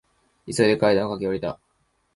[0.51, 1.59] 急いで階段を駆け下りた。